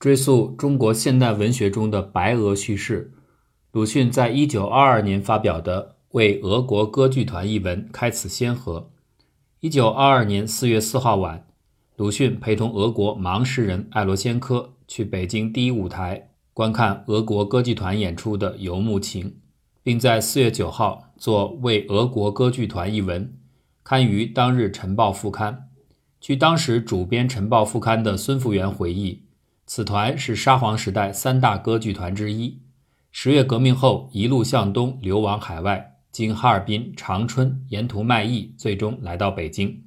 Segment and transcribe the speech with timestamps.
[0.00, 3.12] 追溯中国现代文学中的白俄叙事，
[3.70, 8.88] 鲁迅在一九二二年发表的《为俄国歌剧团》一文开此先河。
[9.60, 11.46] 一九二二年四月四号晚，
[11.96, 19.26] 鲁迅陪同俄国盲诗人艾罗先科去北京第一舞台观看俄国歌剧团演出的《游牧情》，
[19.82, 23.34] 并在四月九号作《为俄国歌剧团》一文，
[23.84, 25.68] 刊于当日《晨报》副刊。
[26.18, 29.24] 据当时主编《晨报》副刊的孙福元回忆。
[29.72, 32.58] 此团是沙皇时代三大歌剧团之一。
[33.12, 39.84] 十月革命后，一路向东流亡海外，经哈尔滨、长春，沿途卖艺，最终来到北京。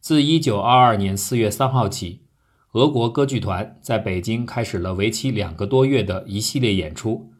[0.00, 2.22] 自一九二二年四月三号起，
[2.72, 7.30] 俄国歌剧团在北京开始了为期两个多月的一系列演出。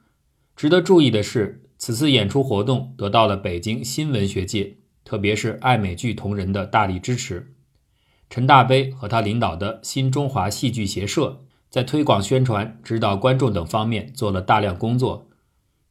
[0.54, 7.54] 值得注意的是，此次演出活动得到了北京新文学界，特别是爱美剧同仁的大力支持。
[8.28, 11.40] 陈大悲和他领导的新中华戏剧协社。
[11.74, 15.26] 在推广、宣传、指导观众等方面做了大量工作。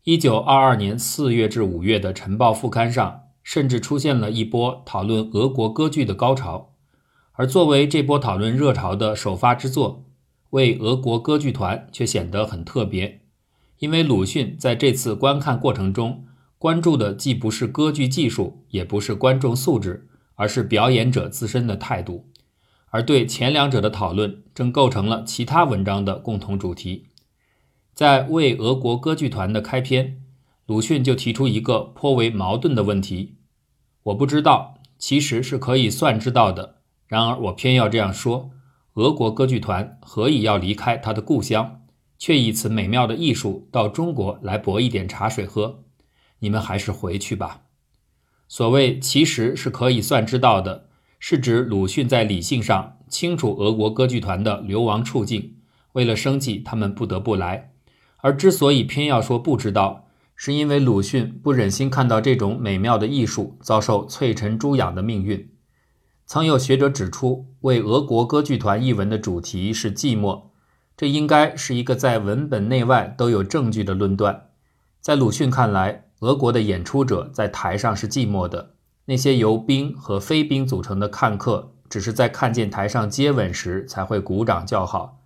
[0.06, 6.72] 一九二二年四月至五月的《晨报》副刊上，甚至出现了一波讨论俄国歌剧的高潮。
[7.34, 10.06] 而作为这波讨论热潮的首发之作，
[10.52, 13.20] 为俄国歌剧团却显得很特别，
[13.80, 16.24] 因为鲁迅在这次观看过程中
[16.58, 22.30] 关注的既不是歌剧技术，也不是观众素质，而是表演者自身的态度。
[22.94, 27.08] 而对前两者的讨论，正构成了其他文章的共同主题。
[27.96, 30.22] 在为俄国歌剧团的开篇，
[30.68, 33.38] 鲁迅就提出一个颇为矛盾的问题：
[34.04, 36.76] 我不知道，其实是可以算知道的。
[37.08, 38.52] 然而我偏要这样说：
[38.94, 41.82] 俄国歌剧团何以要离开他的故乡，
[42.20, 45.84] 却以此美妙的艺术到中国来博一点茶水喝？
[46.42, 47.64] 你们还是回去吧。
[48.48, 50.90] 所谓其实是可以算知道的。
[51.26, 55.56] 是指鲁迅在理性上清楚俄国歌剧团的流亡处境，
[55.94, 57.72] 为了生计，他们不得不来。
[58.18, 65.50] 而之所以偏要说不知道，是因为鲁迅不忍心看到这种美妙的艺术遭受翠尘诛养的命运。
[66.26, 70.48] 曾有学者指出，为俄国歌剧团译文的主题是寂寞，
[70.98, 74.50] 这应该是一个在文本内外都有证据的论断。
[75.00, 78.72] 在鲁迅看来，俄国的演出者在台上是寂寞的。
[79.06, 85.20] 那些由兵和非兵组成的看客，只是在看见台上接吻时才会鼓掌叫好，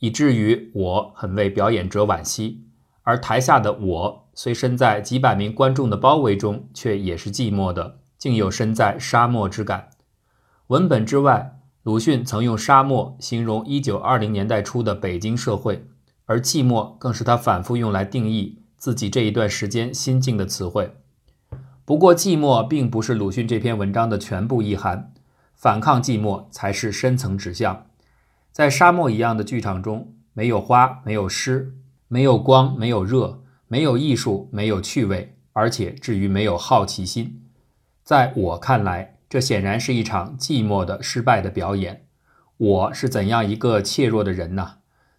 [0.00, 2.66] 以至于我很为表演者惋惜。
[3.02, 9.88] 而台下的我，虽身在几百名观众的包围中，却也是寂寞的，竟有身在沙漠之感。
[10.68, 15.84] 文本之外，鲁迅曾用沙漠形容一九二零年代初的北京社会，
[16.26, 20.94] 而寂寞更是他反复用来定义自己这一段时间心境的词汇。
[21.84, 25.12] 不过，寂寞并不是鲁迅这篇文章的全部意涵，
[25.56, 27.86] 反抗寂寞才是深层指向。
[28.52, 31.74] 在沙漠一样的剧场中，没有花，没有诗，
[32.06, 37.42] 没有光，没有热，没有艺术，没有趣味，而且至于没有好奇心。
[38.04, 42.06] 在我看来，这显然是一场寂寞的失败的表演。
[42.58, 44.74] 我是怎样一个怯弱的人呐？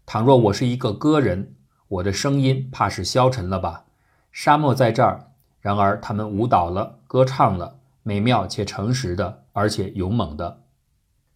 [0.06, 1.56] 倘若我是一个歌人，
[1.90, 3.84] 我的声音怕是消沉了吧？
[4.31, 5.31] 沙漠在这儿。
[5.63, 10.59] 然而，他们舞蹈了，歌唱了，美妙且诚实的，而且勇猛的。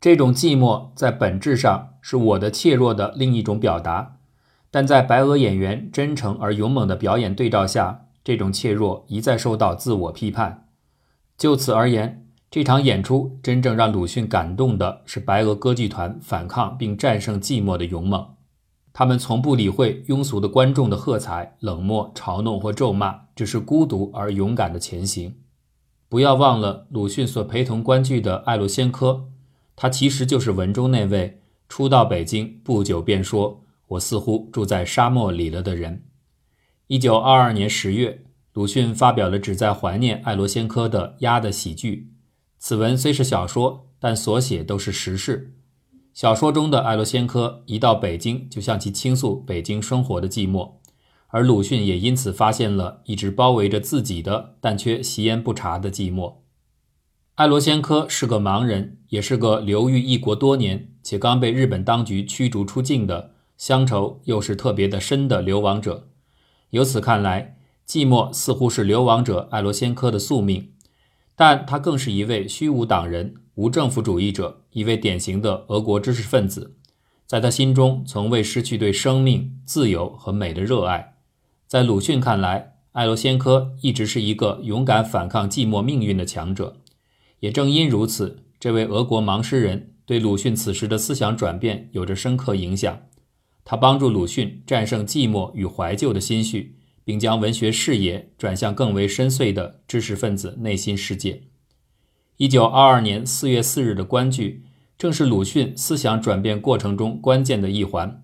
[0.01, 4.17] 这种寂寞在本质上是我的怯弱的另一种表达，
[4.69, 10.67] 但在白俄演员真诚而勇猛的表演对照下，这种怯弱一再受到自我批判。
[11.37, 18.36] 就此而言，这场演出真正让鲁迅感动的是白俄歌剧团反抗并战胜寂寞的勇猛。
[18.97, 25.35] 他们从不理会庸俗的观众的喝彩、冷漠、嘲弄或咒骂，只是孤独而勇敢的前行。
[26.09, 29.25] 不要忘了鲁迅所陪同观剧的艾洛先科，
[29.75, 36.05] 他其实就是文中那位初到北京不久便说“我似乎住在沙漠里了”的人。
[36.87, 42.13] 一九二二年十月，鲁迅发表了旨在怀念艾罗先科的《鸭》的喜剧。
[42.57, 45.53] 此文虽是小说，但所写都是实事。
[46.17, 50.71] 小说中的艾罗先科一到北京，就向其倾诉北京生活的寂寞，
[51.27, 56.37] 而鲁迅也因此发现了一直包围着自己的但却习焉不察的寂寞。
[57.35, 66.09] 艾罗先科是个盲人，也是个流寓异国多年且刚被日本当局驱逐出境的乡愁又是特别的深的流亡者。
[66.71, 70.71] 由此看来，寂寞似乎是流亡者艾罗先科的宿命，
[71.35, 73.35] 但他更是一位虚无党人。
[73.57, 76.75] 无政府主义者，一位典型的俄国知识分子，
[77.25, 81.15] 在他心中从未失去对生命、自由和美的热爱。
[81.65, 86.77] 在鲁迅看来，艾罗先科一直是一个勇敢反抗寂寞命运的强者。
[87.39, 93.01] 也正因如此，这位俄国盲诗人对鲁迅此时的思想转变有着深刻影响。
[93.65, 101.41] 他帮助鲁迅战胜寂寞与怀旧的心绪，并将文学视野转向更为深邃的知识分子内心世界。
[102.37, 104.63] 一九二二年四月四日的观剧，
[104.95, 108.23] 正是鲁迅思想转变过程中关键的一环。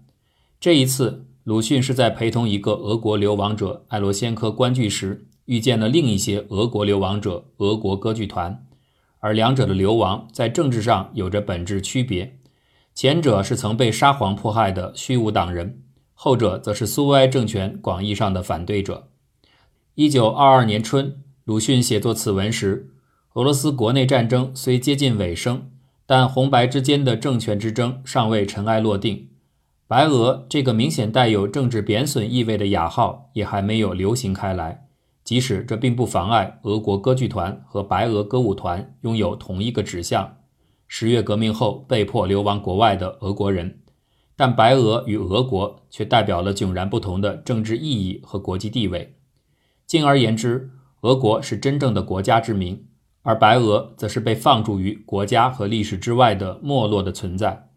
[0.60, 8.64] 这一次，鲁迅是在陪同一个俄国流亡者艾罗先科观剧时，遇见了另一些俄国流亡者俄国歌剧团，
[9.18, 12.38] 而两者的流亡在政治上有着本质区别。
[12.94, 15.82] 前者是曾被沙皇迫害的虚无党人，
[16.14, 19.08] 后者则是苏维埃政权广义上的反对者。
[19.96, 22.92] 一九二二年春，鲁迅写作此文时，
[23.34, 25.72] 俄罗斯国内战争虽接近尾声，
[26.06, 29.30] 但红白之间的政权之争尚未尘埃落定。
[29.88, 34.86] 白俄这个明显带有政治贬损意味的雅号也还没有流行开来，
[35.24, 40.38] 即使这并不妨碍俄国歌剧团和白俄歌舞团拥有同一个指向。
[40.88, 43.80] 十月革命后被迫流亡国外的俄国人，
[44.36, 49.16] 但白俄与俄国却代表了迥然不同的政治意义和国际地位。
[49.88, 50.70] 进而言之，
[51.02, 52.86] 俄国是真正的国家之名，
[53.24, 57.70] 而白俄则是被放逐于国家和历史之外的没落的存在。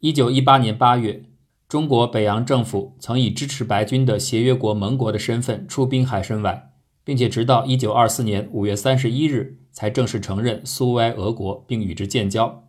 [0.00, 1.24] 一九一八年八月，
[1.68, 6.72] 中国北洋政府曾以支持白军的协约国盟国的身份出兵海参崴，
[7.04, 9.60] 并且直到一九二四年五月三十一日。
[9.74, 12.62] 才正式承认苏维埃俄国，并与之建交。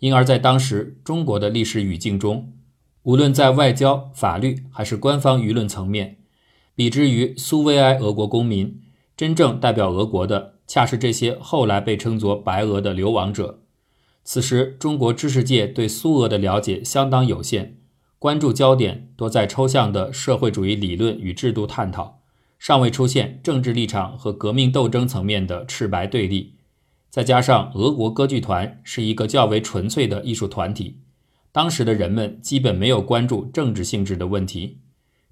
[0.00, 2.52] 因而，在当时中国的历史语境中，
[3.04, 6.16] 无论在外交、法律还是官方舆论层面，
[6.74, 8.82] 比之于苏维埃俄国公民，
[9.16, 13.60] 真正代表俄国的，恰是这些后来被称作白俄的流亡者。
[14.24, 17.78] 此时，中国知识界对苏俄的了解相当有限，
[18.18, 22.20] 关注焦点多在抽象的社会主义理论与制度探讨。
[22.58, 26.54] 尚未出现政治立场和革命斗争层面的赤白对立，
[27.10, 31.00] 再加上俄国歌剧团是一个较为纯粹的艺术团体，
[31.50, 34.78] 当时的人们基本没有关注政治性质的问题。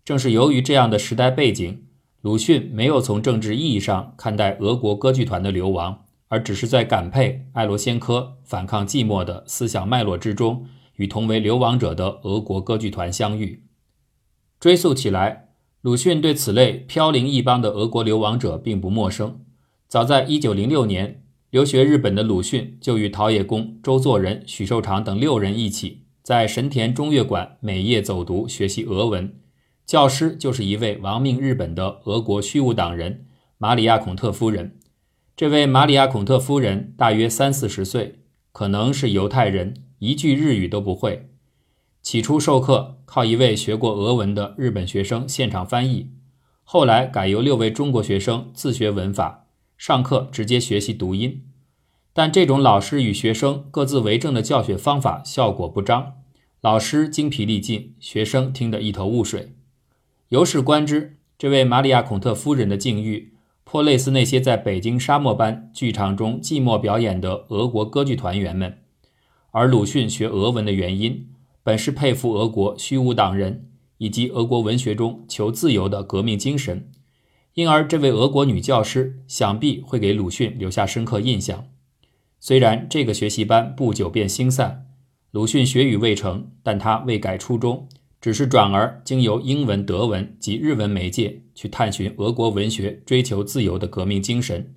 [0.05, 1.85] 正是由于这样的时代背景，
[2.23, 13.65] 鲁迅没有从政治意义上看待俄国歌剧团的流亡，而只是在感佩艾罗先科反抗寂寞的思想脉络之中，与同为流亡者的俄国歌剧团相遇。
[14.59, 15.47] 追溯起来。
[15.83, 19.41] 鲁迅对此类飘零异邦的俄国流亡者并不陌生。
[19.89, 29.35] 早在1906年，留学日本的鲁迅就与陶冶公、周作人、许寿裳等六人一起，在神田中乐馆每夜走读学习俄文。
[29.91, 33.27] 教师就是一位亡命日本的俄国虚无党人
[33.59, 34.79] 玛里亚·孔特夫人。
[35.37, 38.21] 这位玛里亚·孔特夫人大约三四十岁，
[38.53, 41.31] 可能是犹太人，一句日语都不会。
[42.03, 46.13] 起初授课靠一位学过俄文的日本学生现场翻译，
[46.63, 49.47] 后来改由六位中国学生自学文法，
[49.77, 51.43] 上课直接学习读音。
[52.13, 56.13] 但这种老师与学生各自为政的教学方法效果不彰，
[56.61, 59.57] 老师精疲力尽，学生听得一头雾水。
[60.31, 63.35] 由是观之，这位玛利亚·孔特夫人的境遇
[63.65, 68.79] 颇类似那些在北京沙漠般剧场中寂寞表演的俄国歌剧团员们，
[69.51, 71.27] 而鲁迅学俄文的原因。
[71.65, 76.89] 本是佩服俄国虚无党人以及俄国文学中求自由的革命精神，
[77.55, 81.67] 因而这位俄国女教师想必会给鲁迅留下深刻印象。
[82.39, 84.87] 虽然这个学习班不久便兴散，
[85.33, 87.89] 鲁迅学语未成，但他未改初衷，
[88.21, 94.75] 只是转而经由英文、德文及日文媒介去探寻俄国文学追求自由的革命精神。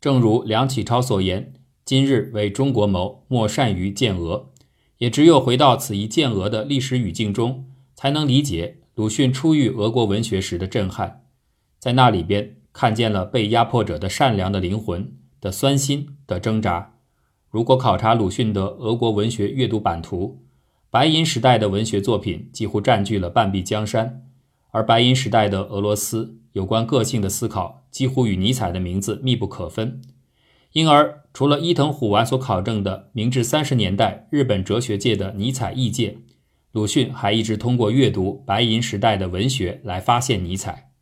[0.00, 1.54] 正如梁启超所言
[1.84, 4.50] ：“今日为中国谋，莫善于见俄。”
[4.98, 11.24] 也只有回到此一见俄的历史语境中，才能理解鲁迅初遇俄国文学时的震撼，
[11.78, 16.94] 在那里边看见了被压迫者的善良的灵魂的酸心的挣扎。
[17.50, 20.42] 如果考察鲁迅的俄国文学阅读版图，
[20.96, 24.22] 白银时代的文学作品几乎占据了半壁江山，
[24.70, 30.00] 而白银时代的俄罗斯有关个性的思考几乎与尼采的名字密不可分。
[30.72, 36.16] 因而，除了伊藤虎丸所考证的明治三十年代日本哲学界的尼采异界，
[36.72, 40.92] 鲁迅还一直通过阅读白银时代的文学来发现尼采。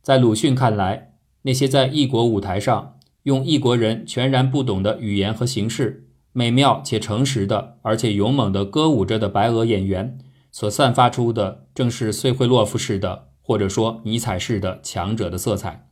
[0.00, 6.03] 在鲁迅看来，那些在异国舞台上用异国人全然不懂的语言和形式，
[6.34, 10.18] 美妙且诚实的，而且勇猛地歌舞着的白俄演员，
[10.52, 15.88] 所散发出的，正是穗惠洛夫式的，或者说尼采式的强者的色彩。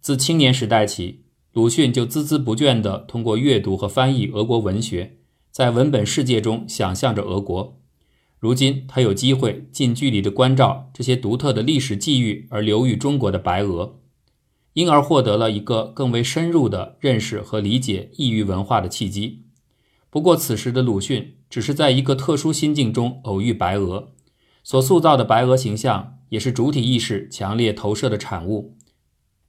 [0.00, 1.24] 自青年时代起。
[1.54, 5.16] 鲁迅就孜孜不倦地通过阅读和翻译俄国文学，
[5.50, 7.80] 在文本世界中想象着俄国。
[8.38, 13.98] 如今他有机会近距离地关照这些独特的历史际遇而流于中国的白俄，
[14.74, 19.44] 因而获得了一个更为深入的认识和理解异域文化的契机。
[20.10, 24.12] 不过，此时的鲁迅只是在一个特殊心境中偶遇白俄，
[24.62, 28.76] 所塑造的白俄形象也是主体意识强烈投射的产物。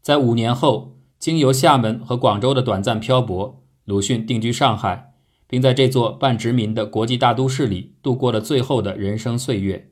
[0.02, 5.14] 在五年后，经由厦门和广州的短暂漂泊，鲁迅定居上海，
[5.48, 9.92] 并在这座半殖民的国际大都市里度过了最后的人生岁月。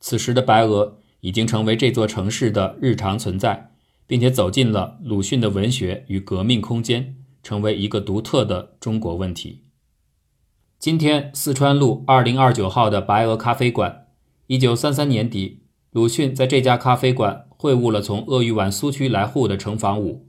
[0.00, 3.71] 此时的白俄已经成为这座城市的日常存在，
[4.12, 9.62] 并且走进了鲁迅的文学与革命空间，成为一个独特的中国问题。
[10.78, 14.08] 今天，四川路二零二九号的白俄咖啡馆，
[14.48, 20.28] 一九三三年底，鲁迅在这家咖啡馆会晤了从鄂豫皖苏区来沪的程房武。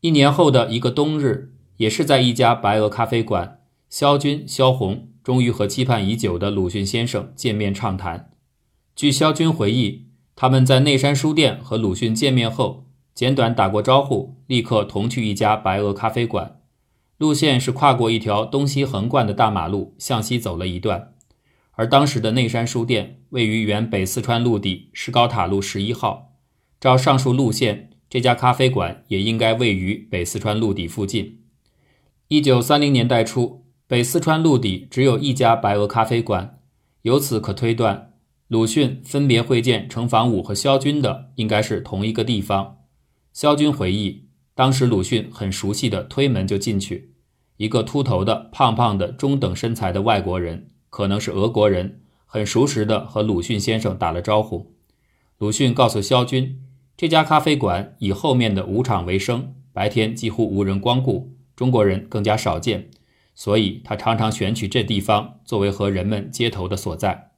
[0.00, 3.60] 一年后的一个冬日，也是在一家白俄咖啡馆，
[3.90, 8.30] 萧军、萧红终于和期盼已久的鲁迅先生见面畅谈。
[8.96, 16.60] 据萧军回忆，他们在内山书店和鲁迅见面后，简短打过招呼，立刻同去一家白俄咖啡馆。
[17.18, 21.12] 路线是跨过一条东西横贯的大马路，向西走了一段。
[21.72, 26.32] 而当时的内山书店位于原北四川路底石膏塔路十一号。
[26.80, 31.40] 照上述路线，这家咖啡馆也应该位于北四川路底附近。
[32.28, 36.58] 一九三零年代初，北四川路底只有一家白俄咖啡馆，
[37.02, 38.12] 由此可推断，
[38.48, 42.78] 鲁迅分别会见程房武和萧军的应该是同一个地方。
[43.40, 44.26] 萧军回忆。
[44.54, 47.14] 当时鲁迅很熟悉的推门就进去，
[47.56, 54.74] 一个秃头的、胖胖的、中等身材的外国人，可能是俄国人，很熟识的和鲁迅先生打了招呼。
[55.38, 56.60] 鲁迅告诉萧军，
[56.98, 62.90] 这家咖啡馆以后面的舞场为生，白天几乎无人光顾，中国人更加少见，
[63.34, 67.30] 所以他常常选取这地方作为和人们接头的所在。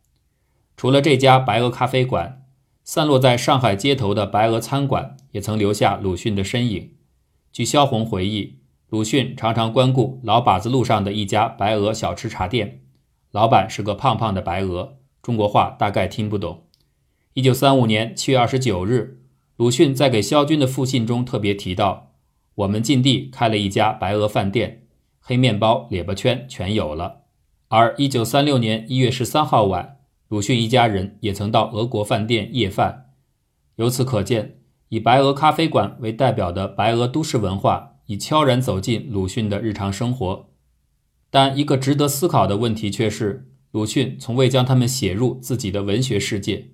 [0.77, 2.42] 除了这家白俄咖啡馆，
[2.85, 6.95] 散落在上海街头的白俄餐馆也曾留下鲁迅的身影。
[7.53, 8.59] 据萧红回忆，
[8.89, 12.83] 鲁迅常常光顾老把子路上的一家白俄小吃茶店，
[13.31, 16.65] 老板是个胖胖的白俄，中国话大概听不懂。
[17.35, 19.23] 一九三五年七月二十九日，
[19.57, 22.13] 鲁迅在给萧军的复信中特别提到
[22.57, 24.83] ：“我们进地开了一家白俄饭店，
[25.21, 27.21] 黑面包、列巴圈全有了。”
[27.69, 29.99] 而一九三六年一月十三号晚，
[30.33, 33.11] 鲁迅一家人也曾到俄国饭店夜饭，
[33.77, 34.61] 由此可见。
[34.89, 40.49] 以白俄咖啡馆为代表的白俄都市文化，已悄然走进鲁迅的日常生活。
[41.29, 46.71] 但一个值得思考的问题却是，鲁迅从未将他们写入自己的文学世界。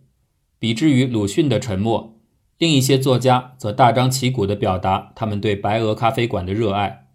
[0.60, 2.20] 比之于鲁迅的沉默，
[2.58, 7.08] 另一些作家则大张旗鼓地表达他们对白俄咖啡馆的热爱。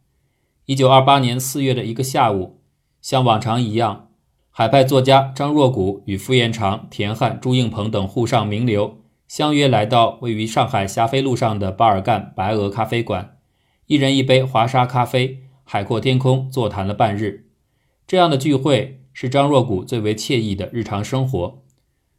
[0.65, 2.59] 一九二八年四月的一个下午，
[3.01, 4.09] 像往常一样，
[4.55, 8.99] 海派作家张若谷与傅彦长、田汉、朱应鹏等沪上名流。
[9.27, 13.37] 相约来到位于上海霞飞路上的巴尔干白俄咖啡馆，
[13.87, 17.47] 一人一杯华沙咖啡，海阔天空，座谈了半日。
[18.05, 21.63] 这样的聚会是张若谷最为惬意的日常生活。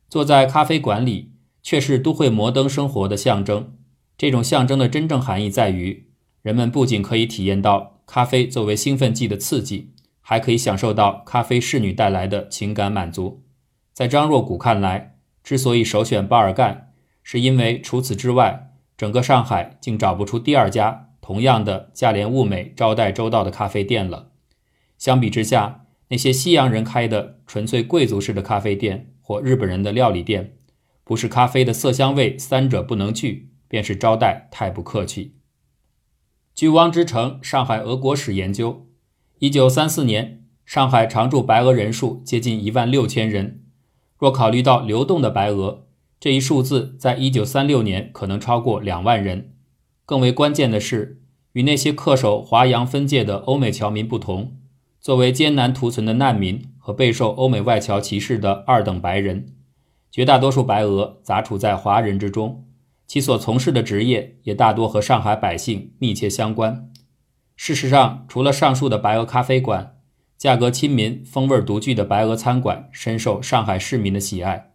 [0.09, 1.31] 坐在咖啡馆里，
[1.63, 3.77] 却是都会摩登生活的象征。
[4.19, 6.09] 这种象征的真正含义在于，
[6.43, 9.93] 人们不仅可以体验到咖啡作为兴奋剂的刺激，
[10.27, 13.45] 还可以享受到咖啡侍女带来的情感满足。
[13.93, 16.93] 在张若谷看来，之所以首选巴尔干。
[17.23, 24.31] 是因为除此之外，整个上海竟找不出第二家同样的价廉物美、招待周到的咖啡店了。
[24.99, 30.57] 相比之下，那些西洋人开的纯粹贵族式的咖啡店或日本人的料理店，
[31.03, 35.37] 不是咖啡的色香味三者不能拒，便是招待太不客气。
[36.55, 38.71] 据汪之成《上海俄国史研究》，
[39.41, 43.65] 一九三四年上海常住白俄人数接近一万六千人，
[44.17, 45.87] 若考虑到流动的白俄。
[46.21, 49.53] 这一数字在一九三六年可能超过两万人。
[50.07, 51.21] 更为关键的是，
[51.53, 54.57] 与那些恪守华洋分界的欧美侨民不同，
[55.01, 59.49] 作为艰难图存的难民和备受欧美外侨歧视的二等白人，
[60.11, 62.65] 绝大多数白俄杂处在华人之中，
[63.07, 66.91] 其所从事的职业也大多和上海百姓密切相关。
[67.57, 69.97] 事实上，除了上述的白俄咖啡馆，
[70.37, 74.73] 价格亲民、风味独具的白俄餐馆深受上海市民的喜爱。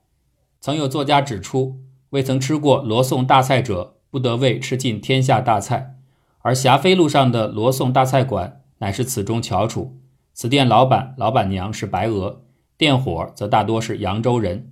[0.62, 5.98] 曾有作家指出，未曾吃过罗宋大菜者，不得为吃尽天下大菜。
[6.40, 9.98] 而霞飞路上的罗宋大菜馆乃是此中翘楚。
[10.34, 12.44] 此店老板、老板娘是白俄，
[12.78, 14.72] 店伙则大多是扬州人。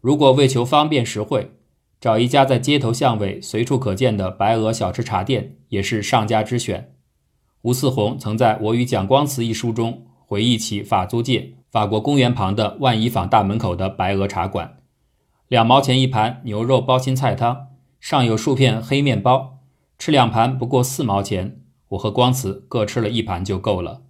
[0.00, 1.52] 如果为求方便实惠，
[2.00, 6.91] 找一家在街头巷尾随处可见的白俄小吃茶店也是上佳之选。
[7.62, 14.78] 吴四宏曾在《我与蒋光慈》一书中回忆起法租界法国公园旁的万怡坊大门口的白俄茶馆。
[15.46, 17.68] 两毛钱一盘牛肉包心菜汤，
[18.00, 19.60] 上有数片黑面包，
[19.96, 21.60] 吃两盘不过四毛钱。
[21.90, 24.02] 我和光慈各吃了一盘就够了。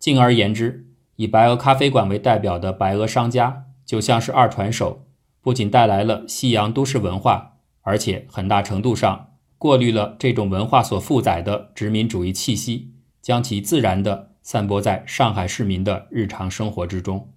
[0.00, 5.06] 进而言之，以白俄咖啡馆为代表的白俄商家，就像是二传手，
[5.40, 9.28] 不仅带来了西洋都市文化，而且很大程度上
[9.60, 17.34] 过滤了这种文化所负载的殖民主义气息，将其自然地散播在上海市民的日常生活之中。